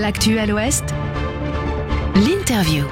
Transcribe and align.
L'actu 0.00 0.38
à 0.38 0.46
l'Ouest, 0.46 0.82
l'interview. 2.16 2.84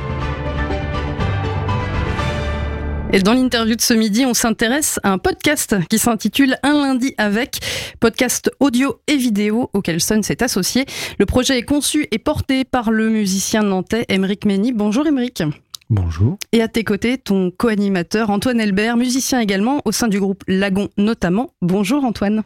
Et 3.13 3.19
dans 3.19 3.33
l'interview 3.33 3.75
de 3.75 3.81
ce 3.81 3.93
midi, 3.93 4.25
on 4.25 4.35
s'intéresse 4.35 5.01
à 5.03 5.11
un 5.11 5.19
podcast 5.19 5.75
qui 5.89 5.99
s'intitule 5.99 6.59
Un 6.63 6.75
lundi 6.75 7.13
avec, 7.19 7.59
podcast 7.99 8.53
audio 8.61 9.01
et 9.09 9.17
vidéo 9.17 9.69
auquel 9.73 10.01
Sun 10.01 10.23
s'est 10.23 10.45
associé. 10.45 10.85
Le 11.19 11.27
projet 11.27 11.59
est 11.59 11.65
conçu 11.65 12.07
et 12.13 12.19
porté 12.21 12.65
par 12.65 12.93
le 12.93 13.09
musicien 13.09 13.65
nantais 13.65 14.05
Émeric 14.09 14.45
Mény. 14.45 14.71
Bonjour 14.71 15.05
Émeric. 15.05 15.43
Bonjour. 15.91 16.39
Et 16.53 16.63
à 16.63 16.69
tes 16.69 16.85
côtés, 16.85 17.19
ton 17.19 17.51
co-animateur 17.51 18.31
Antoine 18.31 18.61
Elbert, 18.61 18.97
musicien 18.97 19.41
également 19.41 19.83
au 19.87 19.91
sein 19.91 20.07
du 20.07 20.21
groupe 20.21 20.45
Lagon 20.47 20.89
notamment. 20.97 21.51
Bonjour 21.63 22.05
Antoine. 22.05 22.45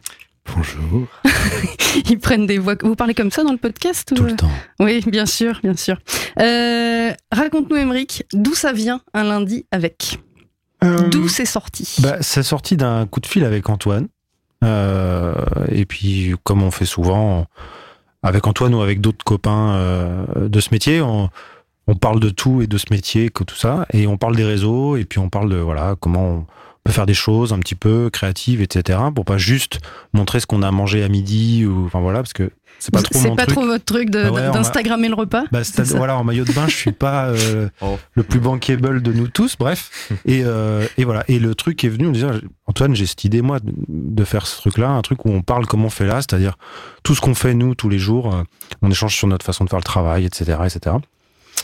Bonjour. 0.55 1.07
Ils 2.09 2.19
prennent 2.19 2.45
des 2.45 2.57
voix. 2.57 2.75
Vous 2.81 2.95
parlez 2.95 3.13
comme 3.13 3.31
ça 3.31 3.43
dans 3.43 3.51
le 3.51 3.57
podcast 3.57 4.13
Tout 4.15 4.23
le 4.23 4.35
temps. 4.35 4.49
Oui, 4.79 5.03
bien 5.07 5.25
sûr, 5.25 5.59
bien 5.61 5.75
sûr. 5.75 5.97
Euh, 6.39 7.11
Raconte-nous, 7.31 7.75
Émeric, 7.75 8.23
d'où 8.33 8.53
ça 8.55 8.73
vient 8.73 9.01
un 9.13 9.23
lundi 9.23 9.65
avec? 9.71 10.19
Euh, 10.83 11.07
D'où 11.09 11.27
c'est 11.27 11.45
sorti? 11.45 11.97
bah, 12.01 12.17
C'est 12.21 12.43
sorti 12.43 12.77
d'un 12.77 13.07
coup 13.07 13.19
de 13.19 13.25
fil 13.25 13.43
avec 13.43 13.67
Antoine. 13.69 14.07
Euh, 14.63 15.33
et 15.69 15.85
puis, 15.85 16.35
comme 16.43 16.61
on 16.63 16.71
fait 16.71 16.85
souvent, 16.85 17.45
avec 18.23 18.45
Antoine 18.47 18.73
ou 18.75 18.81
avec 18.81 19.01
d'autres 19.01 19.25
copains 19.25 19.73
euh, 19.75 20.47
de 20.49 20.59
ce 20.59 20.69
métier, 20.71 21.01
on, 21.01 21.29
on 21.87 21.95
parle 21.95 22.19
de 22.19 22.29
tout 22.29 22.61
et 22.61 22.67
de 22.67 22.77
ce 22.77 22.85
métier, 22.91 23.29
que 23.29 23.43
tout 23.43 23.55
ça. 23.55 23.87
Et 23.91 24.05
on 24.07 24.17
parle 24.17 24.35
des 24.35 24.43
réseaux, 24.43 24.97
et 24.97 25.05
puis 25.05 25.17
on 25.19 25.29
parle 25.29 25.49
de 25.49 25.57
voilà 25.57 25.95
comment 25.99 26.25
on 26.25 26.45
peut 26.87 26.93
faire 26.93 27.05
des 27.05 27.13
choses 27.13 27.53
un 27.53 27.59
petit 27.59 27.75
peu 27.75 28.09
créatives, 28.09 28.61
etc. 28.61 28.99
Pour 29.13 29.25
pas 29.25 29.37
juste 29.37 29.79
montrer 30.13 30.39
ce 30.39 30.45
qu'on 30.47 30.61
a 30.63 30.71
mangé 30.71 31.03
à 31.03 31.09
midi, 31.09 31.65
ou 31.65 31.85
enfin 31.85 31.99
voilà, 31.99 32.19
parce 32.19 32.33
que 32.33 32.49
c'est 32.79 32.93
pas 32.93 33.01
trop 33.01 33.17
C'est 33.19 33.27
mon 33.29 33.35
pas 33.35 33.45
truc. 33.45 33.55
trop 33.57 33.65
votre 33.65 33.85
truc 33.85 34.09
Ah 34.13 34.31
ouais, 34.31 34.41
on 34.49 34.51
d'Instagrammer 34.51 35.07
le 35.07 35.15
repas 35.15 35.45
Bah, 35.51 35.63
ça. 35.63 35.83
voilà, 35.95 36.15
en 36.15 36.23
maillot 36.23 36.45
de 36.45 36.51
bain, 36.51 36.67
je 36.67 36.75
suis 36.75 36.91
pas 36.91 37.25
euh, 37.29 37.69
Oh. 37.81 37.97
le 38.13 38.21
plus 38.23 38.39
bankable 38.39 39.01
de 39.01 39.11
nous 39.13 39.27
tous, 39.27 39.55
bref. 39.57 40.11
Et, 40.25 40.43
euh, 40.45 40.85
et 40.97 41.03
voilà. 41.03 41.23
Et 41.27 41.39
le 41.39 41.55
truc 41.55 41.83
est 41.83 41.89
venu, 41.89 42.05
on 42.07 42.11
disait, 42.11 42.27
Antoine, 42.67 42.95
j'ai 42.95 43.05
cette 43.07 43.23
idée, 43.23 43.41
moi, 43.41 43.59
de- 43.59 43.73
de 43.87 44.23
faire 44.23 44.45
ce 44.45 44.57
truc-là, 44.61 44.89
un 44.89 45.01
truc 45.01 45.25
où 45.25 45.29
on 45.31 45.41
parle 45.41 45.65
comme 45.65 45.83
on 45.85 45.89
fait 45.89 46.05
là, 46.05 46.17
c'est-à-dire 46.21 46.55
tout 47.03 47.15
ce 47.15 47.21
qu'on 47.21 47.33
fait, 47.35 47.53
nous, 47.55 47.73
tous 47.73 47.89
les 47.89 47.99
jours, 47.99 48.33
euh, 48.35 48.43
on 48.83 48.91
échange 48.91 49.15
sur 49.15 49.27
notre 49.27 49.45
façon 49.45 49.63
de 49.65 49.69
faire 49.69 49.79
le 49.79 49.83
travail, 49.83 50.25
etc., 50.25 50.57
etc. 50.65 50.97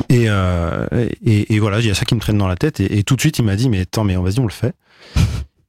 Et, 0.09 0.25
euh, 0.27 0.88
et, 1.25 1.53
et 1.53 1.59
voilà, 1.59 1.80
il 1.80 1.86
y 1.88 1.91
a 1.91 1.94
ça 1.95 2.05
qui 2.05 2.16
me 2.16 2.19
traîne 2.19 2.38
dans 2.38 2.47
la 2.47 2.55
tête. 2.55 2.80
Et, 2.80 2.97
et 2.99 3.03
tout 3.03 3.16
de 3.16 3.22
suite, 3.22 3.39
il 3.39 3.45
m'a 3.45 3.55
dit, 3.55 3.69
mais 3.69 3.81
attends, 3.81 4.03
mais 4.03 4.16
vas-y, 4.16 4.39
on 4.39 4.44
le 4.45 4.52
fait. 4.52 4.73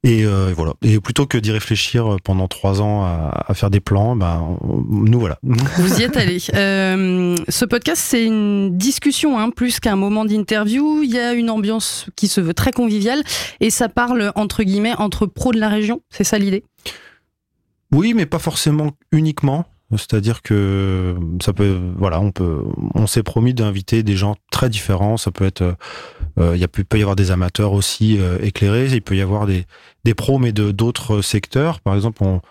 Et, 0.07 0.23
euh, 0.23 0.51
et 0.51 0.53
voilà. 0.53 0.73
Et 0.83 0.99
plutôt 0.99 1.25
que 1.25 1.35
d'y 1.35 1.49
réfléchir 1.51 2.17
pendant 2.23 2.47
trois 2.47 2.79
ans 2.79 3.03
à, 3.05 3.43
à 3.47 3.55
faire 3.55 3.71
des 3.71 3.79
plans, 3.79 4.15
ben, 4.15 4.55
on- 4.61 4.83
nous 4.87 5.19
voilà. 5.19 5.39
Vous 5.79 5.99
y 5.99 6.03
êtes 6.03 6.15
allé. 6.15 6.37
Euh, 6.53 7.35
ce 7.49 7.65
podcast, 7.65 8.03
c'est 8.05 8.23
une 8.23 8.77
discussion, 8.77 9.39
hein, 9.39 9.49
plus 9.49 9.79
qu'un 9.79 9.95
moment 9.95 10.23
d'interview. 10.23 11.01
Il 11.01 11.09
y 11.09 11.17
a 11.17 11.33
une 11.33 11.49
ambiance 11.49 12.05
qui 12.15 12.27
se 12.27 12.39
veut 12.39 12.53
très 12.53 12.71
conviviale 12.71 13.23
et 13.61 13.71
ça 13.71 13.89
parle, 13.89 14.31
entre 14.35 14.61
guillemets, 14.61 14.93
entre 14.99 15.25
pros 15.25 15.51
de 15.51 15.59
la 15.59 15.69
région. 15.69 16.01
C'est 16.11 16.23
ça 16.23 16.37
l'idée? 16.37 16.63
Oui, 17.91 18.13
mais 18.13 18.27
pas 18.27 18.37
forcément 18.37 18.91
uniquement. 19.11 19.65
C'est-à-dire 19.91 20.41
que 20.41 21.15
ça 21.43 21.53
peut, 21.53 21.79
voilà, 21.97 22.19
on 22.19 22.31
peut, 22.31 22.63
on 22.95 23.05
s'est 23.07 23.23
promis 23.23 23.53
d'inviter 23.53 24.01
des 24.03 24.15
gens 24.15 24.35
très 24.51 24.69
différents. 24.69 25.17
Ça 25.17 25.31
peut 25.31 25.45
être, 25.45 25.61
euh, 26.39 26.51
il 26.55 26.59
y 26.59 26.63
a, 26.63 26.67
peut 26.67 26.97
y 26.97 27.01
avoir 27.01 27.15
des 27.15 27.29
amateurs 27.31 27.71
aussi 27.73 28.17
euh, 28.19 28.37
éclairés. 28.41 28.87
Il 28.91 29.01
peut 29.01 29.15
y 29.15 29.21
avoir 29.21 29.45
des, 29.45 29.65
des 30.03 30.13
pros, 30.15 30.39
mais 30.39 30.51
de 30.51 30.71
d'autres 30.71 31.21
secteurs. 31.21 31.79
Par 31.81 31.93
exemple, 31.95 32.23
on, 32.23 32.41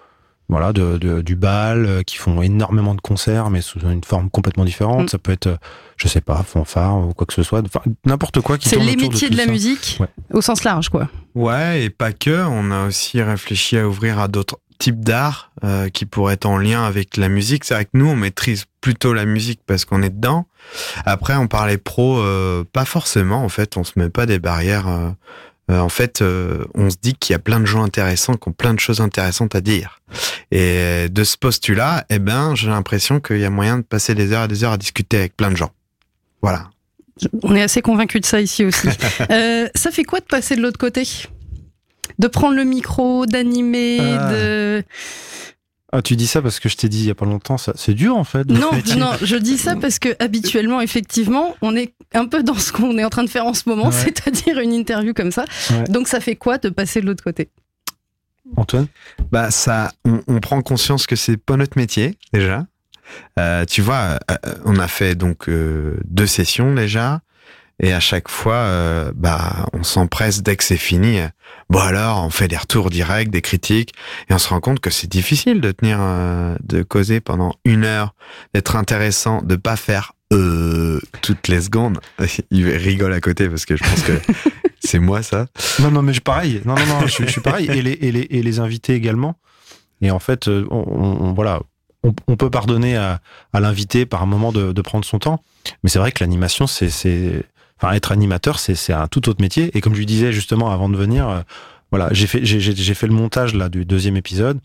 voilà, 0.49 0.73
de, 0.73 0.97
de- 0.99 1.23
du 1.23 1.35
bal 1.37 1.87
euh, 1.87 2.03
qui 2.03 2.17
font 2.19 2.41
énormément 2.43 2.95
de 2.95 3.01
concerts, 3.01 3.51
mais 3.51 3.63
sous 3.63 3.81
une 3.81 4.05
forme 4.05 4.31
complètement 4.31 4.65
différente. 4.65 5.05
Mm. 5.07 5.09
Ça 5.09 5.19
peut 5.19 5.33
être, 5.33 5.59
je 5.97 6.07
sais 6.07 6.21
pas, 6.21 6.43
fanfare 6.45 6.99
ou 6.99 7.15
quoi 7.15 7.27
que 7.27 7.33
ce 7.35 7.43
soit. 7.43 7.63
Enfin, 7.65 7.81
n'importe 8.07 8.41
quoi 8.43 8.59
qui 8.59 8.69
C'est 8.69 8.79
les 8.79 8.95
métiers 8.95 9.29
de, 9.31 9.37
la 9.37 9.47
ça. 9.47 9.51
musique 9.51 9.97
Ouais. 10.01 10.09
au 10.33 10.41
sens 10.41 10.63
large, 10.63 10.89
quoi. 10.89 11.09
Ouais, 11.35 11.83
et 11.85 11.91
pas 11.91 12.13
que. 12.13 12.45
On 12.47 12.71
a 12.71 12.87
aussi 12.87 13.21
réfléchi 13.23 13.77
à 13.77 13.89
ouvrir 13.89 14.19
à 14.21 14.29
d'autres 14.29 14.59
types 14.79 15.01
d'art 15.01 15.51
euh, 15.65 15.89
qui 15.89 16.07
pourraient 16.07 16.35
être 16.35 16.47
en 16.47 16.59
lien 16.59 16.85
avec 16.85 17.17
la 17.17 17.29
musique. 17.29 17.65
C'est 17.65 17.75
vrai 17.75 17.85
que 17.85 17.91
nous, 17.95 18.07
on 18.07 18.17
maîtrise 18.17 18.65
plutôt 18.81 19.13
la 19.15 19.25
musique 19.25 19.61
parce 19.67 19.85
qu'on 19.85 20.03
est 20.03 20.11
dedans. 20.11 20.47
Après, 21.05 21.35
on 21.37 21.47
parlait 21.47 21.79
pro, 21.79 22.19
euh, 22.19 22.65
pas 22.73 22.85
forcément. 22.85 23.45
En 23.45 23.49
fait, 23.49 23.77
on 23.77 23.85
se 23.85 23.93
met 23.97 24.11
pas 24.11 24.27
des 24.27 24.39
barrières. 24.39 24.89
euh, 24.89 25.11
euh, 25.71 25.79
en 25.79 25.89
fait, 25.89 26.21
euh, 26.21 26.65
on 26.75 26.91
se 26.91 26.97
dit 27.01 27.15
qu'il 27.15 27.33
y 27.33 27.37
a 27.37 27.39
plein 27.39 27.59
de 27.59 27.65
gens 27.65 27.83
intéressants 27.83 28.35
qui 28.35 28.49
ont 28.49 28.53
plein 28.53 28.75
de 28.75 28.81
choses 28.81 29.01
intéressantes 29.01 29.55
à 29.55 29.61
dire. 29.61 30.01
Et 30.51 31.09
de 31.09 31.25
ce 31.25 31.39
postulat, 31.39 32.05
eh 32.11 32.19
ben, 32.19 32.55
j'ai 32.55 32.69
l'impression 32.69 33.21
qu'il 33.21 33.39
y 33.39 33.45
a 33.45 33.51
moyen 33.51 33.79
de 33.79 33.83
passer 33.83 34.15
des 34.15 34.33
heures 34.33 34.45
et 34.45 34.49
des 34.49 34.63
heures 34.63 34.73
à 34.73 34.79
discuter 34.79 35.19
avec 35.19 35.37
plein 35.37 35.51
de 35.51 35.57
gens. 35.57 35.71
Voilà. 36.43 36.69
On 37.43 37.55
est 37.55 37.63
assez 37.63 37.81
convaincus 37.81 38.21
de 38.21 38.27
ça 38.27 38.41
ici 38.41 38.65
aussi. 38.65 38.89
Euh, 39.31 39.69
ça 39.75 39.91
fait 39.91 40.05
quoi 40.05 40.21
de 40.21 40.25
passer 40.27 40.57
de 40.57 40.61
l'autre 40.61 40.79
côté? 40.79 41.05
De 42.19 42.27
prendre 42.29 42.55
le 42.57 42.65
micro, 42.65 43.27
d'animer, 43.27 43.99
Ah. 44.01 44.33
de... 44.33 44.83
Ah, 45.97 46.03
tu 46.03 46.17
dis 46.17 46.27
ça 46.27 46.43
parce 46.43 46.59
que 46.59 46.69
je 46.69 46.77
t'ai 46.77 46.89
dit 46.89 46.99
il 47.03 47.07
y 47.07 47.11
a 47.11 47.15
pas 47.15 47.25
longtemps. 47.25 47.57
Ça, 47.57 47.73
c'est 47.77 47.95
dur 47.95 48.17
en 48.17 48.25
fait. 48.25 48.49
Non, 48.51 48.71
non, 48.97 49.11
je 49.23 49.37
dis 49.37 49.57
ça 49.59 49.77
parce 49.81 50.01
que 50.01 50.09
habituellement, 50.19 50.81
effectivement, 50.81 51.55
on 51.63 51.77
est 51.77 51.95
un 52.15 52.27
peu 52.27 52.43
dans 52.43 52.55
ce 52.57 52.73
qu'on 52.73 52.99
est 52.99 53.05
en 53.05 53.11
train 53.11 53.23
de 53.23 53.31
faire 53.31 53.47
en 53.47 53.55
ce 53.55 53.69
moment, 53.69 53.87
Ouais. 53.87 53.93
c'est-à-dire 53.93 54.59
une 54.59 54.73
interview 54.73 55.15
comme 55.15 55.31
ça. 55.31 55.45
Ouais. 55.71 55.85
Donc 55.85 56.09
ça 56.09 56.19
fait 56.19 56.35
quoi 56.35 56.59
de 56.59 56.69
passer 56.69 57.01
de 57.01 57.07
l'autre 57.07 57.23
côté? 57.23 57.49
Antoine? 58.57 58.89
Bah 59.31 59.51
ça, 59.53 59.93
on, 60.05 60.21
on 60.27 60.41
prend 60.41 60.61
conscience 60.63 61.07
que 61.07 61.15
c'est 61.17 61.37
pas 61.37 61.57
notre 61.57 61.79
métier 61.79 62.19
déjà. 62.33 62.67
Euh, 63.39 63.65
tu 63.65 63.81
vois, 63.81 64.19
euh, 64.31 64.37
on 64.65 64.79
a 64.79 64.89
fait 64.89 65.15
donc 65.15 65.49
euh, 65.49 65.97
deux 66.05 66.27
sessions 66.27 66.75
déjà, 66.75 67.21
et 67.81 67.93
à 67.93 68.01
chaque 68.01 68.29
fois, 68.29 68.55
euh, 68.55 69.13
bah 69.15 69.67
on 69.73 69.83
s'empresse 69.83 70.43
dès 70.43 70.57
que 70.57 70.65
c'est 70.65 70.77
fini. 70.77 71.19
Bon 71.71 71.81
alors, 71.81 72.25
on 72.25 72.31
fait 72.31 72.49
des 72.49 72.57
retours 72.57 72.91
directs, 72.91 73.31
des 73.31 73.43
critiques, 73.43 73.93
et 74.29 74.35
on 74.35 74.39
se 74.39 74.49
rend 74.49 74.61
compte 74.61 74.81
que 74.81 74.91
c'est 74.91 75.07
difficile 75.11 75.61
de 75.61 75.73
tenir, 75.73 75.99
euh, 76.01 76.57
de 76.63 76.83
causer 76.83 77.21
pendant 77.21 77.55
une 77.65 77.85
heure, 77.85 78.15
d'être 78.55 78.77
intéressant, 78.77 79.43
de 79.43 79.57
pas 79.57 79.77
faire 79.77 80.13
euh, 80.33 81.01
toutes 81.23 81.49
les 81.49 81.61
secondes. 81.63 82.01
Il 82.51 82.69
rigole 82.69 83.13
à 83.13 83.21
côté 83.21 83.49
parce 83.49 83.65
que 83.67 83.77
je 83.77 83.83
pense 83.83 84.03
que 84.03 84.13
c'est 84.81 84.99
moi 84.99 85.23
ça. 85.23 85.47
Non, 85.81 85.91
non, 85.91 86.03
mais 86.03 86.13
je 86.13 86.21
pareil. 86.21 86.61
Non, 86.65 86.75
non, 86.75 86.87
non, 86.87 87.01
je, 87.03 87.13
suis- 87.13 87.27
je 87.27 87.31
suis 87.33 87.41
pareil. 87.41 87.67
Et 87.71 87.83
les, 87.83 87.93
et, 87.93 88.13
les, 88.13 88.27
et 88.31 88.43
les 88.43 88.59
invités 88.61 88.95
également. 88.95 89.37
Et 90.03 90.11
en 90.11 90.19
fait, 90.19 90.49
euh, 90.49 90.67
on, 90.71 90.85
on- 90.87 91.33
voilà, 91.33 91.61
on, 92.03 92.15
on 92.29 92.37
peut 92.37 92.51
pardonner 92.51 92.97
à, 92.97 93.21
à 93.53 93.61
l'invité 93.61 94.05
par 94.07 94.23
un 94.23 94.27
moment 94.27 94.53
de, 94.53 94.73
de 94.73 94.83
prendre 94.83 95.05
son 95.05 95.19
temps. 95.19 95.43
Mais 95.83 95.89
c'est 95.91 95.99
vrai 95.99 96.13
que 96.13 96.23
l'animation, 96.23 96.67
c'est, 96.67 96.91
c'est, 96.91 97.43
enfin, 97.79 97.95
être 97.95 98.13
animateur, 98.13 98.59
c'est, 98.59 98.75
c'est 98.75 98.93
un 98.93 99.09
tout 99.09 99.29
autre 99.29 99.41
métier. 99.41 99.77
Et 99.77 99.81
comme 99.81 99.95
je 99.95 99.99
lui 99.99 100.07
disais 100.07 100.33
justement 100.33 100.71
avant 100.71 100.89
de 100.89 100.97
venir, 100.97 101.29
euh, 101.29 101.41
voilà, 101.91 102.09
j'ai 102.13 102.27
fait, 102.27 102.45
j'ai, 102.45 102.95
fait 102.95 103.07
le 103.07 103.15
montage 103.15 103.55
là 103.55 103.69
du 103.69 103.85
deuxième 103.85 104.17
épisode. 104.17 104.59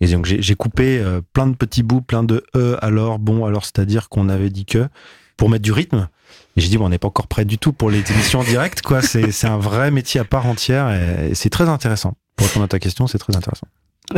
Et 0.00 0.08
donc 0.08 0.26
j'ai, 0.26 0.54
coupé 0.54 0.98
euh, 0.98 1.20
plein 1.32 1.46
de 1.46 1.54
petits 1.54 1.82
bouts, 1.82 2.00
plein 2.00 2.22
de 2.22 2.44
e 2.56 2.76
alors, 2.82 3.18
bon, 3.18 3.44
alors, 3.44 3.64
c'est-à-dire 3.64 4.08
qu'on 4.08 4.28
avait 4.28 4.50
dit 4.50 4.64
que 4.64 4.88
pour 5.36 5.48
mettre 5.48 5.62
du 5.62 5.72
rythme. 5.72 6.08
Et 6.56 6.60
j'ai 6.60 6.68
dit, 6.68 6.78
bon, 6.78 6.86
on 6.86 6.88
n'est 6.88 6.98
pas 6.98 7.08
encore 7.08 7.28
prêt 7.28 7.44
du 7.44 7.58
tout 7.58 7.72
pour 7.72 7.90
les 7.90 8.02
émissions 8.10 8.40
en 8.40 8.44
direct, 8.44 8.82
quoi. 8.82 9.02
C'est, 9.02 9.30
c'est 9.30 9.46
un 9.46 9.58
vrai 9.58 9.90
métier 9.90 10.20
à 10.20 10.24
part 10.24 10.46
entière 10.46 10.90
et, 10.90 11.30
et 11.30 11.34
c'est 11.34 11.50
très 11.50 11.68
intéressant. 11.68 12.14
Pour 12.36 12.46
répondre 12.46 12.64
à 12.64 12.68
ta 12.68 12.78
question, 12.78 13.06
c'est 13.06 13.18
très 13.18 13.36
intéressant. 13.36 13.66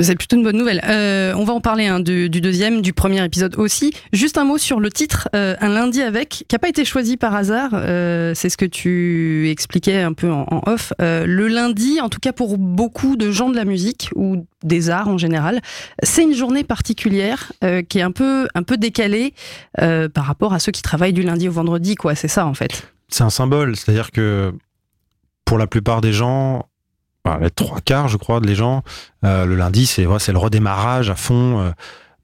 C'est 0.00 0.16
plutôt 0.16 0.36
une 0.36 0.42
bonne 0.42 0.56
nouvelle. 0.56 0.80
Euh, 0.88 1.34
on 1.36 1.44
va 1.44 1.52
en 1.52 1.60
parler 1.60 1.86
hein, 1.86 2.00
du, 2.00 2.28
deuxième, 2.28 2.80
du 2.80 2.94
premier 2.94 3.22
épisode 3.22 3.56
aussi. 3.58 3.92
Juste 4.12 4.38
un 4.38 4.44
mot 4.44 4.56
sur 4.56 4.80
le 4.80 4.90
titre, 4.90 5.28
euh, 5.36 5.54
Un 5.60 5.68
lundi 5.68 6.00
avec, 6.00 6.28
qui 6.30 6.46
n'a 6.50 6.58
pas 6.58 6.68
été 6.68 6.84
choisi 6.84 7.18
par 7.18 7.34
hasard. 7.34 7.70
Euh, 7.74 8.32
c'est 8.34 8.48
ce 8.48 8.56
que 8.56 8.64
tu 8.64 9.50
expliquais 9.50 10.00
un 10.00 10.14
peu 10.14 10.30
en, 10.30 10.62
off. 10.66 10.94
Le 10.98 11.46
lundi, 11.48 12.00
en 12.00 12.08
tout 12.08 12.20
cas 12.20 12.32
pour 12.32 12.56
beaucoup 12.56 13.16
de 13.16 13.30
gens 13.30 13.50
de 13.50 13.56
la 13.56 13.64
musique 13.64 14.10
ou 14.14 14.46
des 14.62 14.90
arts 14.90 15.08
en 15.08 15.18
général, 15.18 15.60
c'est 16.02 16.22
une 16.22 16.34
journée 16.34 16.64
particulière 16.64 17.52
qui 17.88 17.98
est 17.98 18.02
un 18.02 18.12
peu, 18.12 18.48
un 18.54 18.62
peu 18.62 18.76
décalée 18.76 19.34
par 19.76 20.24
rapport 20.24 20.54
à 20.54 20.58
ceux 20.58 20.72
qui 20.72 20.82
travaillent 20.82 21.12
du 21.12 21.22
lundi 21.22 21.48
au 21.48 21.52
vendredi. 21.52 21.96
C'est 22.14 22.28
ça 22.28 22.46
en 22.46 22.54
fait. 22.54 22.92
C'est 23.08 23.24
un 23.24 23.30
symbole, 23.30 23.76
c'est-à-dire 23.76 24.10
que 24.10 24.52
pour 25.44 25.58
la 25.58 25.66
plupart 25.66 26.00
des 26.00 26.12
gens, 26.12 26.66
enfin, 27.24 27.38
les 27.40 27.50
trois 27.50 27.80
quarts, 27.80 28.08
je 28.08 28.16
crois, 28.16 28.40
des 28.40 28.54
gens, 28.54 28.82
euh, 29.24 29.44
le 29.46 29.54
lundi, 29.56 29.86
c'est 29.86 30.04
voilà, 30.04 30.18
c'est 30.18 30.32
le 30.32 30.38
redémarrage 30.38 31.10
à 31.10 31.14
fond. 31.16 31.60
euh, 31.60 31.70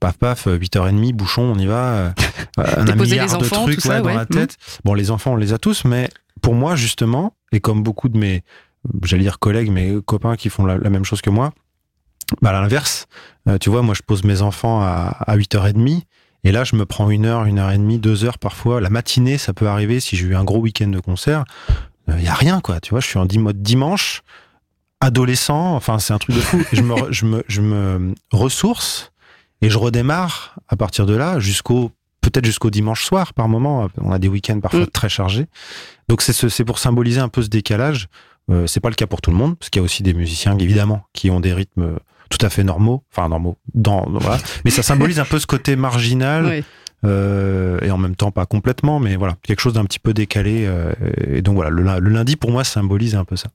paf 0.00 0.16
paf, 0.16 0.46
8h30, 0.46 1.12
bouchon, 1.12 1.42
on 1.42 1.58
y 1.58 1.66
va. 1.66 1.92
euh, 1.94 2.10
un 2.58 2.94
milliard 2.94 3.26
les 3.26 3.32
de 3.32 3.36
enfants, 3.36 3.64
trucs 3.64 3.80
ça, 3.80 3.96
ouais, 3.96 3.98
dans 4.00 4.06
ouais. 4.06 4.14
la 4.14 4.26
tête. 4.26 4.56
Bon, 4.84 4.94
les 4.94 5.10
enfants, 5.10 5.32
on 5.32 5.36
les 5.36 5.52
a 5.52 5.58
tous, 5.58 5.84
mais 5.84 6.08
pour 6.40 6.54
moi, 6.54 6.76
justement, 6.76 7.34
et 7.52 7.60
comme 7.60 7.82
beaucoup 7.82 8.08
de 8.08 8.16
mes, 8.16 8.42
j'allais 9.02 9.24
dire 9.24 9.38
collègues, 9.40 9.70
mais 9.70 9.94
copains 10.06 10.36
qui 10.36 10.50
font 10.50 10.64
la, 10.64 10.78
la 10.78 10.88
même 10.90 11.04
chose 11.04 11.20
que 11.20 11.30
moi, 11.30 11.52
bah, 12.42 12.50
à 12.50 12.52
l'inverse, 12.60 13.06
euh, 13.48 13.58
tu 13.58 13.70
vois, 13.70 13.82
moi, 13.82 13.94
je 13.94 14.02
pose 14.02 14.22
mes 14.22 14.42
enfants 14.42 14.82
à, 14.82 15.16
à 15.26 15.36
8h30. 15.36 16.02
Et 16.44 16.52
là, 16.52 16.62
je 16.62 16.76
me 16.76 16.86
prends 16.86 17.10
une 17.10 17.24
heure, 17.26 17.44
une 17.46 17.58
heure 17.58 17.72
et 17.72 17.78
demie, 17.78 17.98
deux 17.98 18.24
heures 18.24 18.38
parfois. 18.38 18.80
La 18.80 18.90
matinée, 18.90 19.38
ça 19.38 19.52
peut 19.52 19.66
arriver 19.66 19.98
si 19.98 20.16
j'ai 20.16 20.26
eu 20.26 20.36
un 20.36 20.44
gros 20.44 20.58
week-end 20.60 20.86
de 20.88 21.00
concert. 21.00 21.44
Il 22.06 22.22
y 22.22 22.28
a 22.28 22.34
rien, 22.34 22.60
quoi. 22.60 22.78
Tu 22.80 22.90
vois, 22.90 23.00
je 23.00 23.08
suis 23.08 23.18
en 23.18 23.26
mode 23.38 23.60
dimanche, 23.60 24.22
adolescent. 25.00 25.74
Enfin, 25.74 25.98
c'est 25.98 26.12
un 26.12 26.18
truc 26.18 26.36
de 26.36 26.40
fou. 26.40 26.62
Je 26.72 26.82
me, 26.82 26.94
je 27.12 27.24
me, 27.26 27.44
je 27.48 27.60
me 27.60 28.14
ressource 28.32 29.12
et 29.62 29.70
je 29.70 29.78
redémarre 29.78 30.56
à 30.68 30.76
partir 30.76 31.06
de 31.06 31.14
là 31.14 31.38
jusqu'au 31.40 31.90
peut-être 32.20 32.44
jusqu'au 32.44 32.70
dimanche 32.70 33.04
soir 33.04 33.32
par 33.34 33.48
moment. 33.48 33.88
On 33.98 34.12
a 34.12 34.18
des 34.18 34.28
week-ends 34.28 34.60
parfois 34.60 34.80
Mm. 34.80 34.86
très 34.88 35.08
chargés. 35.08 35.46
Donc 36.08 36.20
c'est 36.22 36.32
ce- 36.32 36.48
c'est 36.48 36.64
pour 36.64 36.78
symboliser 36.78 37.20
un 37.20 37.28
peu 37.28 37.42
ce 37.42 37.48
décalage. 37.48 38.08
Euh, 38.50 38.66
c'est 38.66 38.80
pas 38.80 38.88
le 38.88 38.94
cas 38.94 39.06
pour 39.06 39.20
tout 39.20 39.30
le 39.30 39.36
monde, 39.36 39.58
parce 39.58 39.68
qu'il 39.70 39.80
y 39.80 39.82
a 39.82 39.84
aussi 39.84 40.02
des 40.02 40.14
musiciens 40.14 40.56
évidemment 40.58 41.04
qui 41.12 41.30
ont 41.30 41.38
des 41.40 41.52
rythmes 41.52 41.96
tout 42.30 42.44
à 42.44 42.50
fait 42.50 42.64
normaux, 42.64 43.02
enfin 43.12 43.28
normaux, 43.28 43.56
dans, 43.74 44.06
voilà. 44.10 44.38
Mais 44.64 44.70
ça 44.70 44.82
symbolise 44.82 45.18
un 45.20 45.24
peu 45.24 45.38
ce 45.38 45.46
côté 45.46 45.76
marginal 45.76 46.44
Ouais. 46.46 46.64
euh, 47.04 47.78
et 47.82 47.90
en 47.90 47.98
même 47.98 48.16
temps 48.16 48.30
pas 48.30 48.46
complètement, 48.46 49.00
mais 49.00 49.16
voilà 49.16 49.36
quelque 49.42 49.60
chose 49.60 49.74
d'un 49.74 49.84
petit 49.84 49.98
peu 49.98 50.12
décalé. 50.14 50.64
euh, 50.66 50.92
et 51.26 51.40
donc 51.42 51.54
voilà, 51.56 51.70
le 51.70 52.10
lundi 52.10 52.36
pour 52.36 52.50
moi 52.50 52.64
symbolise 52.64 53.14
un 53.14 53.24
peu 53.24 53.36
ça. 53.36 53.48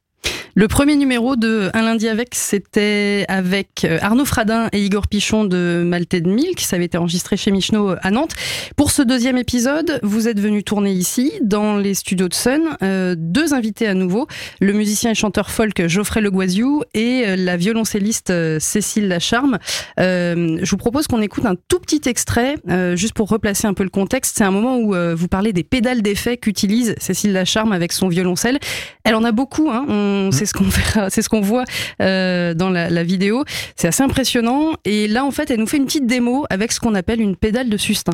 Le 0.56 0.68
premier 0.68 0.96
numéro 0.96 1.36
de 1.36 1.72
Un 1.74 1.82
lundi 1.82 2.08
avec, 2.08 2.36
c'était 2.36 3.26
avec 3.28 3.86
euh, 3.86 3.98
Arnaud 4.04 4.24
Fradin 4.24 4.70
et 4.72 4.86
Igor 4.86 5.08
Pichon 5.08 5.46
de 5.46 5.84
Malted 5.84 6.28
Milk. 6.28 6.60
Ça 6.60 6.76
avait 6.76 6.86
été 6.86 6.96
enregistré 6.96 7.38
chez 7.38 7.50
Michno 7.50 7.90
euh, 7.90 7.96
à 8.04 8.12
Nantes. 8.12 8.36
Pour 8.76 8.92
ce 8.92 9.02
deuxième 9.02 9.38
épisode, 9.38 10.00
vous 10.04 10.28
êtes 10.28 10.40
venus 10.40 10.64
tourner 10.64 10.92
ici, 10.92 11.32
dans 11.42 11.78
les 11.78 11.96
studios 11.96 12.28
de 12.28 12.36
Sun. 12.36 12.62
Euh, 12.84 13.16
deux 13.18 13.56
invités 13.56 13.88
à 13.88 13.96
nouveau, 13.96 14.28
le 14.62 14.74
musicien 14.74 15.10
et 15.10 15.16
chanteur 15.16 15.50
folk 15.50 15.88
Geoffrey 15.88 16.22
Leguaziou 16.22 16.84
et 16.94 17.36
la 17.36 17.58
violoncelliste 17.58 18.32
Cécile 18.60 19.08
Lacharme. 19.08 19.58
Euh, 20.00 20.60
je 20.62 20.70
vous 20.70 20.78
propose 20.78 21.08
qu'on 21.08 21.24
écoute 21.24 21.48
un 21.48 21.56
tout 21.68 21.80
petit 21.80 22.08
extrait, 22.08 22.58
euh, 22.70 22.96
juste 22.96 23.16
pour 23.16 23.28
replacer 23.28 23.66
un 23.66 23.74
peu 23.74 23.84
le 23.84 23.90
contexte. 23.90 24.38
C'est 24.38 24.44
un 24.44 24.52
moment 24.52 24.78
où 24.78 24.94
vous 25.16 25.28
parlez 25.28 25.52
des 25.52 25.64
pédales 25.64 26.04
d'effet 26.04 26.38
qu'utilise 26.38 26.94
Cécile 27.00 27.34
Lacharme 27.34 27.72
avec 27.72 27.92
son 27.92 28.08
violoncelle. 28.08 28.60
Elle 29.04 29.16
en 29.16 29.24
a 29.24 29.32
beaucoup, 29.32 29.72
hein. 29.72 29.86
On, 29.88 30.30
c'est 31.10 31.22
ce 31.22 31.30
qu'on 31.30 31.42
voit 31.42 31.64
euh, 32.02 32.54
dans 32.54 32.70
la, 32.70 33.04
vidéo. 33.04 33.44
C'est 33.76 33.88
assez 33.88 34.04
impressionnant. 34.04 34.74
Et 34.86 35.08
là, 35.08 35.26
en 35.26 35.32
fait, 35.32 35.52
elle 35.52 35.60
nous 35.60 35.68
fait 35.68 35.78
une 35.78 35.86
petite 35.86 36.08
démo 36.08 36.46
avec 36.50 36.72
ce 36.72 36.80
qu'on 36.80 36.96
appelle 36.96 37.22
une 37.22 37.36
pédale 37.36 37.70
de 37.70 37.78
sustain. 37.78 38.14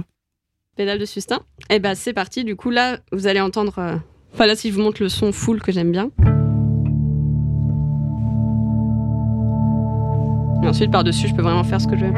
pédale 0.75 0.99
de 0.99 1.05
sustain. 1.05 1.39
Et 1.69 1.79
ben 1.79 1.95
c'est 1.95 2.13
parti. 2.13 2.43
Du 2.43 2.55
coup 2.55 2.69
là, 2.69 2.97
vous 3.11 3.27
allez 3.27 3.41
entendre. 3.41 3.75
euh, 3.79 3.95
Enfin 4.33 4.45
là, 4.45 4.55
si 4.55 4.69
vous 4.71 4.81
montre 4.81 5.01
le 5.01 5.09
son 5.09 5.31
full 5.31 5.61
que 5.61 5.71
j'aime 5.71 5.91
bien. 5.91 6.11
Et 10.63 10.67
ensuite 10.67 10.91
par 10.91 11.03
dessus, 11.03 11.27
je 11.27 11.33
peux 11.33 11.41
vraiment 11.41 11.63
faire 11.63 11.81
ce 11.81 11.87
que 11.87 11.97
je 11.97 12.05
veux. 12.05 12.13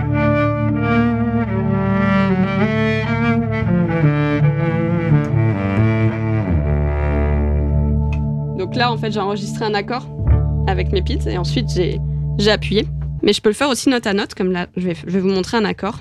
Donc 8.61 8.75
là, 8.75 8.91
en 8.91 8.97
fait, 8.97 9.11
j'ai 9.11 9.19
enregistré 9.19 9.65
un 9.65 9.73
accord 9.73 10.05
avec 10.67 10.91
mes 10.91 11.01
pits 11.01 11.17
et 11.25 11.35
ensuite 11.39 11.67
j'ai 11.71 12.51
appuyé. 12.51 12.85
Mais 13.23 13.33
je 13.33 13.41
peux 13.41 13.49
le 13.49 13.55
faire 13.55 13.69
aussi 13.69 13.89
note 13.89 14.05
à 14.05 14.13
note, 14.13 14.35
comme 14.35 14.51
là, 14.51 14.67
je 14.77 14.87
vais, 14.87 14.93
je 14.93 15.09
vais 15.09 15.19
vous 15.19 15.29
montrer 15.29 15.57
un 15.57 15.65
accord. 15.65 15.97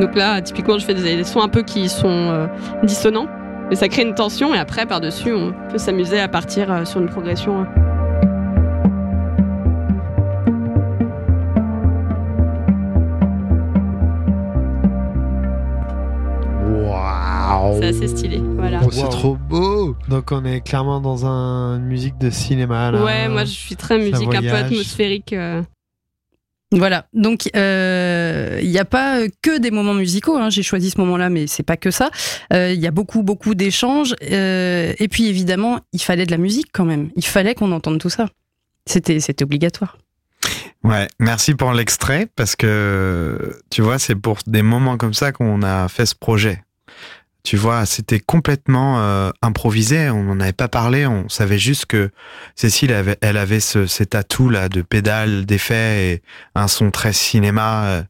Donc 0.00 0.16
là, 0.16 0.42
typiquement, 0.42 0.80
je 0.80 0.84
fais 0.84 0.94
des, 0.94 1.22
sons 1.22 1.42
un 1.42 1.48
peu 1.48 1.62
qui 1.62 1.88
sont 1.88 2.08
euh, 2.08 2.48
dissonants, 2.82 3.28
mais 3.70 3.76
ça 3.76 3.88
crée 3.88 4.02
une 4.02 4.16
tension 4.16 4.52
et 4.52 4.58
après, 4.58 4.84
par-dessus, 4.84 5.32
on 5.32 5.54
peut 5.70 5.78
s'amuser 5.78 6.18
à 6.18 6.26
partir 6.26 6.72
euh, 6.72 6.84
sur 6.84 7.00
une 7.00 7.08
progression. 7.08 7.60
euh. 7.60 7.93
C'est 17.84 18.04
assez 18.04 18.08
stylé, 18.08 18.40
voilà. 18.56 18.80
Oh, 18.82 18.88
c'est 18.90 19.08
trop 19.10 19.36
beau 19.36 19.94
Donc 20.08 20.32
on 20.32 20.42
est 20.46 20.62
clairement 20.62 21.02
dans 21.02 21.26
un, 21.26 21.76
une 21.76 21.84
musique 21.84 22.16
de 22.16 22.30
cinéma 22.30 22.90
là. 22.90 23.04
Ouais, 23.04 23.28
moi 23.28 23.44
je 23.44 23.50
suis 23.50 23.76
très 23.76 23.98
musique 23.98 24.34
un 24.34 24.40
peu 24.40 24.52
atmosphérique. 24.52 25.34
euh. 25.34 25.62
Voilà. 26.72 27.06
Donc, 27.12 27.50
euh, 27.54 28.58
il 28.62 28.70
n'y 28.70 28.78
a 28.78 28.86
pas 28.86 29.18
que 29.42 29.58
des 29.58 29.70
moments 29.70 29.92
musicaux. 29.92 30.34
hein. 30.38 30.48
J'ai 30.48 30.62
choisi 30.62 30.88
ce 30.90 30.98
moment-là, 31.00 31.28
mais 31.28 31.46
c'est 31.46 31.62
pas 31.62 31.76
que 31.76 31.90
ça. 31.90 32.10
Euh, 32.54 32.72
Il 32.72 32.80
y 32.80 32.86
a 32.86 32.90
beaucoup, 32.90 33.22
beaucoup 33.22 33.54
d'échanges. 33.54 34.16
Euh, 34.32 34.94
et 34.98 35.06
puis, 35.08 35.28
évidemment, 35.28 35.78
il 35.92 36.00
fallait 36.00 36.24
de 36.26 36.30
la 36.32 36.38
musique 36.38 36.70
quand 36.72 36.86
même. 36.86 37.10
Il 37.16 37.24
fallait 37.26 37.54
qu'on 37.54 37.70
entende 37.70 38.00
tout 38.00 38.08
ça. 38.10 38.26
C'était, 38.86 39.20
c'était 39.20 39.44
obligatoire. 39.44 39.98
Ouais, 40.82 41.06
merci 41.20 41.54
pour 41.54 41.72
l'extrait 41.74 42.28
parce 42.34 42.56
que 42.56 43.56
tu 43.70 43.80
vois, 43.82 43.98
c'est 43.98 44.16
pour 44.16 44.38
des 44.46 44.62
moments 44.62 44.96
comme 44.96 45.14
ça 45.14 45.32
qu'on 45.32 45.62
a 45.62 45.86
fait 45.88 46.06
ce 46.06 46.14
projet. 46.16 46.63
Tu 47.44 47.58
vois, 47.58 47.84
c'était 47.84 48.20
complètement 48.20 49.00
euh, 49.00 49.30
improvisé, 49.42 50.08
on 50.08 50.22
n'en 50.22 50.40
avait 50.40 50.54
pas 50.54 50.68
parlé, 50.68 51.06
on 51.06 51.28
savait 51.28 51.58
juste 51.58 51.84
que 51.84 52.10
Cécile 52.54 52.90
avait, 52.90 53.18
elle 53.20 53.36
avait 53.36 53.60
ce, 53.60 53.84
cet 53.84 54.14
atout 54.14 54.48
là 54.48 54.70
de 54.70 54.80
pédale, 54.80 55.44
d'effets 55.44 56.14
et 56.14 56.22
un 56.54 56.68
son 56.68 56.90
très 56.90 57.12
cinéma 57.12 57.84
euh, 57.84 58.02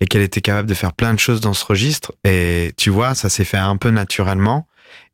et 0.00 0.06
qu'elle 0.06 0.22
était 0.22 0.40
capable 0.40 0.68
de 0.68 0.74
faire 0.74 0.92
plein 0.92 1.14
de 1.14 1.20
choses 1.20 1.40
dans 1.40 1.54
ce 1.54 1.64
registre. 1.64 2.14
Et 2.24 2.72
tu 2.76 2.90
vois, 2.90 3.14
ça 3.14 3.28
s'est 3.28 3.44
fait 3.44 3.58
un 3.58 3.76
peu 3.76 3.90
naturellement. 3.90 4.66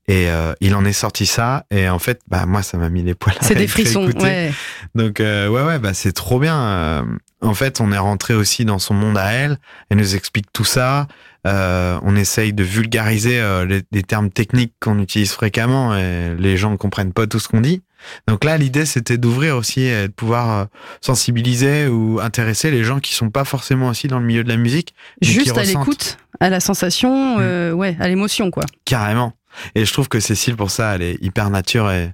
Et 0.09 0.31
euh, 0.31 0.53
il 0.61 0.75
en 0.75 0.85
est 0.85 0.93
sorti 0.93 1.27
ça. 1.27 1.65
Et 1.71 1.89
en 1.89 1.99
fait, 1.99 2.21
bah 2.29 2.47
moi, 2.47 2.63
ça 2.63 2.79
m'a 2.79 2.89
mis 2.89 3.03
les 3.03 3.15
poils. 3.15 3.35
à 3.41 3.45
C'est 3.45 3.55
des 3.57 3.67
frissons. 3.67 4.09
Ouais. 4.21 4.53
Donc 4.95 5.19
euh, 5.21 5.49
ouais 5.49 5.63
ouais 5.63 5.79
bah 5.79 5.95
c'est 5.95 6.13
trop 6.13 6.39
bien. 6.39 6.57
Euh, 6.57 7.03
en 7.41 7.55
fait, 7.55 7.81
on 7.81 7.91
est 7.93 7.99
rentré 7.99 8.35
aussi 8.35 8.65
dans 8.65 8.79
son 8.79 8.95
monde 8.95 9.19
à 9.19 9.33
elle. 9.33 9.59
Elle 9.91 9.99
nous 9.99 10.15
explique 10.15 10.53
tout 10.53 10.65
ça. 10.65 11.09
Euh, 11.47 11.99
on 12.03 12.17
essaye 12.17 12.53
de 12.53 12.65
vulgariser 12.65 13.39
euh, 13.41 13.65
les, 13.65 13.83
les 13.93 14.03
termes 14.03 14.31
techniques 14.31 14.75
qu'on 14.81 14.99
utilise 14.99 15.33
fréquemment 15.33 15.97
et 15.97 16.35
les 16.37 16.57
gens 16.57 16.71
ne 16.71 16.77
comprennent 16.77 17.13
pas 17.13 17.27
tout 17.29 17.39
ce 17.39 17.47
qu'on 17.49 17.61
dit. 17.61 17.83
Donc 18.27 18.45
là, 18.45 18.57
l'idée 18.59 18.85
c'était 18.87 19.17
d'ouvrir 19.19 19.57
aussi 19.57 19.83
et 19.83 20.09
de 20.09 20.13
pouvoir 20.13 20.51
euh, 20.51 20.65
sensibiliser 21.01 21.87
ou 21.87 22.21
intéresser 22.21 22.71
les 22.71 22.85
gens 22.85 23.01
qui 23.01 23.15
sont 23.15 23.31
pas 23.31 23.45
forcément 23.45 23.89
aussi 23.89 24.09
dans 24.09 24.19
le 24.19 24.25
milieu 24.27 24.45
de 24.45 24.49
la 24.49 24.57
musique, 24.57 24.95
Juste 25.23 25.57
à 25.57 25.63
l'écoute, 25.63 26.19
à 26.41 26.51
la 26.51 26.61
sensation, 26.61 27.37
euh, 27.39 27.73
ouais, 27.73 27.97
à 28.01 28.09
l'émotion, 28.09 28.51
quoi. 28.51 28.65
carrément. 28.85 29.33
Et 29.75 29.85
je 29.85 29.93
trouve 29.93 30.09
que 30.09 30.21
Cécile 30.21 30.57
pour 30.57 30.71
ça, 30.71 30.95
elle 30.95 31.03
est 31.03 31.23
hyper 31.23 31.51
nature 31.51 31.91
et, 31.91 32.13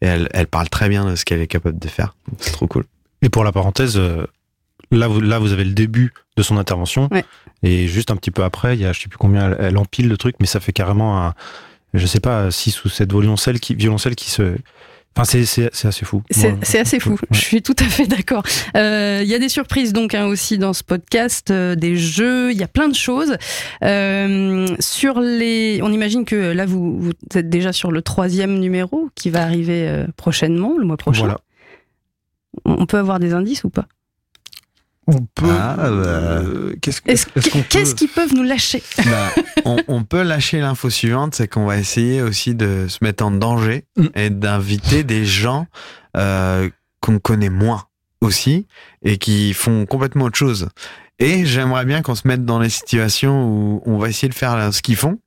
et 0.00 0.06
elle, 0.06 0.28
elle 0.32 0.46
parle 0.46 0.68
très 0.68 0.88
bien 0.88 1.04
de 1.04 1.16
ce 1.16 1.24
qu'elle 1.24 1.40
est 1.40 1.46
capable 1.46 1.78
de 1.78 1.88
faire. 1.88 2.14
C'est 2.38 2.52
trop 2.52 2.66
cool. 2.66 2.84
Et 3.22 3.28
pour 3.28 3.44
la 3.44 3.52
parenthèse, 3.52 3.96
euh, 3.96 4.26
là 4.90 5.08
vous, 5.08 5.20
là 5.20 5.38
vous 5.38 5.52
avez 5.52 5.64
le 5.64 5.72
début 5.72 6.12
de 6.36 6.42
son 6.42 6.56
intervention. 6.56 7.08
Ouais. 7.10 7.24
Et 7.62 7.86
juste 7.86 8.10
un 8.10 8.16
petit 8.16 8.30
peu 8.30 8.42
après, 8.42 8.74
il 8.74 8.80
y 8.80 8.84
a 8.84 8.92
je 8.92 9.00
sais 9.00 9.08
plus 9.08 9.18
combien, 9.18 9.52
elle, 9.52 9.56
elle 9.60 9.78
empile 9.78 10.08
le 10.08 10.16
truc, 10.16 10.36
mais 10.40 10.46
ça 10.46 10.60
fait 10.60 10.72
carrément 10.72 11.24
un, 11.24 11.34
je 11.94 12.06
sais 12.06 12.20
pas, 12.20 12.50
6 12.50 12.84
ou 12.84 12.88
7 12.88 13.12
violoncelles 13.12 13.60
qui, 13.60 13.74
violoncelles 13.74 14.16
qui 14.16 14.30
se. 14.30 14.56
Enfin, 15.14 15.24
c'est, 15.24 15.86
assez 15.86 16.04
fou. 16.06 16.22
C'est 16.30 16.78
assez 16.78 16.98
fou. 16.98 17.18
Je 17.30 17.38
suis 17.38 17.60
tout 17.60 17.76
à 17.78 17.84
fait 17.84 18.06
d'accord. 18.06 18.42
Euh, 18.76 19.20
Il 19.22 19.28
y 19.28 19.34
a 19.34 19.38
des 19.38 19.50
surprises 19.50 19.92
donc 19.92 20.14
hein, 20.14 20.26
aussi 20.26 20.56
dans 20.56 20.72
ce 20.72 20.82
podcast, 20.82 21.50
euh, 21.50 21.74
des 21.74 21.96
jeux, 21.96 22.50
il 22.50 22.58
y 22.58 22.62
a 22.62 22.68
plein 22.68 22.88
de 22.88 22.94
choses. 22.94 23.36
Euh, 23.84 24.66
sur 24.80 25.20
les, 25.20 25.80
on 25.82 25.92
imagine 25.92 26.24
que 26.24 26.52
là 26.52 26.64
vous, 26.64 26.98
vous 26.98 27.12
êtes 27.34 27.50
déjà 27.50 27.72
sur 27.74 27.92
le 27.92 28.00
troisième 28.00 28.58
numéro 28.58 29.10
qui 29.14 29.28
va 29.28 29.42
arriver 29.42 30.04
prochainement, 30.16 30.78
le 30.78 30.86
mois 30.86 30.96
prochain. 30.96 31.20
Voilà. 31.24 31.40
On 32.64 32.86
peut 32.86 32.98
avoir 32.98 33.18
des 33.18 33.34
indices 33.34 33.64
ou 33.64 33.70
pas? 33.70 33.86
On 35.08 35.26
peut. 35.34 35.46
Ah, 35.50 35.74
bah. 35.76 35.88
Euh, 35.88 36.74
qu'est-ce, 36.80 37.94
qu'ils 37.94 38.08
peuvent 38.08 38.34
nous 38.34 38.44
lâcher? 38.44 38.82
Bah, 38.98 39.30
on, 39.64 39.78
on 39.88 40.04
peut 40.04 40.22
lâcher 40.22 40.60
l'info 40.60 40.90
suivante, 40.90 41.34
c'est 41.34 41.48
qu'on 41.48 41.66
va 41.66 41.78
essayer 41.78 42.22
aussi 42.22 42.54
de 42.54 42.86
se 42.88 42.98
mettre 43.02 43.24
en 43.24 43.30
danger 43.32 43.84
Mm. 43.96 44.06
et 44.14 44.30
d'inviter 44.30 45.04
des 45.04 45.24
gens 45.24 45.66
euh, 46.16 46.70
qu'on 47.00 47.18
connaît 47.18 47.50
moins 47.50 47.84
aussi 48.20 48.66
et 49.02 49.18
qui 49.18 49.52
font 49.54 49.86
complètement 49.86 50.26
autre 50.26 50.38
chose. 50.38 50.68
Et 51.18 51.44
j'aimerais 51.44 51.84
bien 51.84 52.02
qu'on 52.02 52.14
se 52.14 52.26
mette 52.26 52.44
dans 52.44 52.58
les 52.58 52.70
situations 52.70 53.44
où 53.46 53.82
on 53.84 53.98
va 53.98 54.08
essayer 54.08 54.28
de 54.28 54.34
faire 54.34 54.72
ce 54.72 54.82
qu'ils 54.82 54.96
font, 54.96 55.18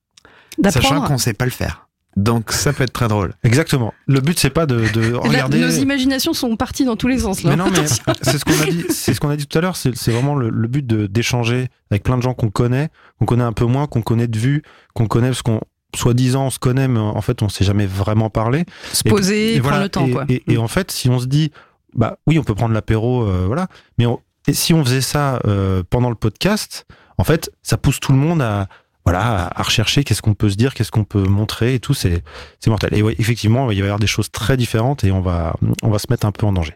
sachant 0.70 1.02
qu'on 1.02 1.18
sait 1.18 1.34
pas 1.34 1.46
le 1.46 1.52
faire. 1.52 1.85
Donc 2.16 2.52
ça 2.54 2.72
peut 2.72 2.84
être 2.84 2.94
très 2.94 3.08
drôle. 3.10 3.34
Exactement. 3.44 3.94
Le 4.08 4.22
but 4.22 4.40
c'est 4.40 4.50
pas 4.50 4.66
de, 4.66 4.88
de 4.94 5.12
Là, 5.12 5.20
regarder. 5.20 5.60
Nos 5.60 5.70
imaginations 5.70 6.34
sont 6.34 6.56
parties 6.56 6.86
dans 6.86 6.96
tous 6.96 7.08
les 7.10 7.20
sens 7.20 7.44
là. 7.44 7.50
Mais 7.52 7.56
non, 7.58 7.66
mais 7.70 7.86
c'est 8.22 8.38
ce 8.38 8.46
qu'on 8.46 8.62
a 8.62 8.66
dit. 8.66 8.86
C'est 8.90 9.14
ce 9.14 9.20
qu'on 9.20 9.30
a 9.30 9.36
dit 9.36 9.46
tout 9.48 9.58
à 9.58 9.62
l'heure. 9.62 9.76
C'est 9.76 9.96
c'est 9.98 10.12
vraiment 10.12 10.36
le, 10.36 10.50
le 10.50 10.68
but 10.70 10.86
de 10.88 11.08
d'échanger 11.08 11.68
avec 11.92 12.04
plein 12.04 12.18
de 12.18 12.22
gens 12.24 12.34
qu'on 12.34 12.50
connaît, 12.50 12.88
qu'on 13.20 13.26
connaît 13.26 13.44
un 13.44 13.52
peu 13.54 13.66
moins, 13.66 13.86
qu'on 13.88 14.02
connaît 14.02 14.28
de 14.28 14.38
vue, 14.40 14.64
qu'on 14.94 15.08
connaît 15.08 15.28
parce 15.28 15.42
qu'on 15.42 15.60
soi-disant 15.96 16.46
on 16.48 16.50
se 16.50 16.60
connaît, 16.60 16.88
mais 16.88 17.00
en 17.00 17.22
fait 17.22 17.42
on 17.42 17.50
s'est 17.50 17.66
jamais 17.66 17.86
vraiment 17.86 18.30
parlé. 18.30 18.66
Se 18.94 19.04
poser, 19.04 19.56
Et 19.56 19.60
prendre 19.60 19.70
voilà. 19.72 19.84
le 19.84 19.90
temps 19.90 20.06
Et- 20.08 20.12
quoi. 20.12 20.26
Et, 20.30 20.44
et 20.54 20.58
en 20.58 20.68
fait, 20.68 20.92
si 20.92 21.10
on 21.10 21.20
se 21.20 21.26
dit, 21.26 21.52
bah 21.94 22.18
oui, 22.28 22.40
on 22.40 22.44
peut 22.44 22.56
prendre 22.56 22.74
l'apéro, 22.74 23.24
euh, 23.24 23.44
voilà, 23.46 23.68
mais 23.98 24.06
on- 24.06 24.20
et 24.48 24.54
si 24.54 24.74
on 24.74 24.84
faisait 24.86 25.02
ça 25.02 25.40
euh, 25.48 25.84
pendant 25.90 26.10
le 26.10 26.16
podcast, 26.16 26.86
en 27.18 27.24
fait, 27.24 27.50
ça 27.64 27.78
pousse 27.78 28.00
tout 28.00 28.12
le 28.12 28.18
monde 28.18 28.42
à 28.42 28.68
voilà 29.06 29.50
à 29.56 29.64
rechercher 29.64 30.04
qu'est-ce 30.04 30.22
qu'on 30.22 30.34
peut 30.34 30.50
se 30.50 30.56
dire, 30.56 30.74
qu'est-ce 30.74 30.92
qu'on 30.92 31.04
peut 31.04 31.24
montrer 31.24 31.76
et 31.76 31.80
tout, 31.80 31.94
c'est 31.94 32.24
c'est 32.60 32.70
mortel. 32.70 32.94
Et 32.94 33.02
ouais, 33.02 33.16
effectivement, 33.20 33.70
il 33.72 33.80
va 33.80 33.86
y 33.86 33.88
avoir 33.88 34.00
des 34.00 34.08
choses 34.08 34.32
très 34.32 34.58
différentes 34.58 35.04
et 35.04 35.12
on 35.12 35.22
va 35.22 35.56
on 35.84 35.90
va 35.90 36.00
se 36.00 36.08
mettre 36.10 36.26
un 36.26 36.32
peu 36.32 36.46
en 36.46 36.54
danger. 36.54 36.76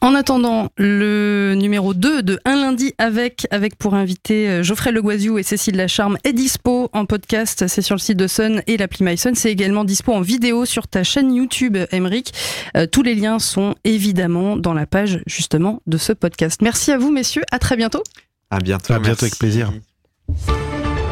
En 0.00 0.14
attendant, 0.14 0.68
le 0.76 1.54
numéro 1.56 1.92
2 1.92 2.22
de 2.22 2.38
Un 2.44 2.54
lundi 2.54 2.94
avec, 2.98 3.48
avec 3.50 3.74
pour 3.74 3.94
invité 3.94 4.48
euh, 4.48 4.62
Geoffrey 4.62 4.92
Leguaziou 4.92 5.38
et 5.38 5.42
Cécile 5.42 5.74
Lacharme 5.74 6.18
est 6.22 6.32
dispo 6.32 6.88
en 6.92 7.04
podcast. 7.04 7.66
C'est 7.66 7.82
sur 7.82 7.96
le 7.96 8.00
site 8.00 8.16
de 8.16 8.28
Sun 8.28 8.62
et 8.68 8.76
l'appli 8.76 9.04
MySun. 9.04 9.34
C'est 9.34 9.50
également 9.50 9.84
dispo 9.84 10.12
en 10.12 10.20
vidéo 10.20 10.66
sur 10.66 10.86
ta 10.86 11.02
chaîne 11.02 11.34
YouTube, 11.34 11.76
Emeric. 11.90 12.32
Euh, 12.76 12.86
tous 12.86 13.02
les 13.02 13.16
liens 13.16 13.40
sont 13.40 13.74
évidemment 13.82 14.56
dans 14.56 14.72
la 14.72 14.86
page 14.86 15.20
justement 15.26 15.82
de 15.88 15.98
ce 15.98 16.12
podcast. 16.12 16.62
Merci 16.62 16.92
à 16.92 16.98
vous, 16.98 17.10
messieurs. 17.10 17.42
À 17.50 17.58
très 17.58 17.76
bientôt. 17.76 18.04
À 18.50 18.60
bientôt. 18.60 18.92
À 18.92 19.00
bientôt, 19.00 19.08
merci. 19.08 19.24
avec 19.24 19.38
plaisir. 19.38 19.72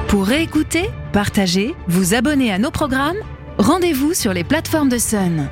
Pour 0.08 0.24
réécouter, 0.24 0.88
partager, 1.12 1.74
vous 1.88 2.14
abonner 2.14 2.52
à 2.52 2.58
nos 2.58 2.70
programmes, 2.70 3.16
rendez-vous 3.58 4.14
sur 4.14 4.32
les 4.32 4.44
plateformes 4.44 4.88
de 4.88 4.98
Sun. 4.98 5.44